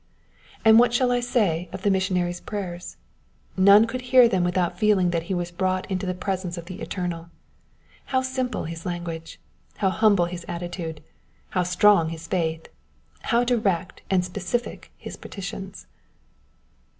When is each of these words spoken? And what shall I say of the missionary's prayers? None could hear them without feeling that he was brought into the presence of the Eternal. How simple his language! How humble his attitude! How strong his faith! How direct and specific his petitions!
And 0.65 0.79
what 0.79 0.95
shall 0.95 1.11
I 1.11 1.19
say 1.19 1.69
of 1.71 1.83
the 1.83 1.91
missionary's 1.91 2.39
prayers? 2.41 2.97
None 3.55 3.85
could 3.85 4.01
hear 4.01 4.27
them 4.27 4.43
without 4.43 4.79
feeling 4.79 5.11
that 5.11 5.21
he 5.29 5.35
was 5.35 5.51
brought 5.51 5.85
into 5.91 6.07
the 6.07 6.15
presence 6.15 6.57
of 6.57 6.65
the 6.65 6.81
Eternal. 6.81 7.29
How 8.05 8.23
simple 8.23 8.63
his 8.63 8.83
language! 8.83 9.39
How 9.77 9.91
humble 9.91 10.25
his 10.25 10.43
attitude! 10.47 11.03
How 11.49 11.61
strong 11.61 12.09
his 12.09 12.25
faith! 12.25 12.65
How 13.21 13.43
direct 13.43 14.01
and 14.09 14.25
specific 14.25 14.91
his 14.97 15.17
petitions! 15.17 15.85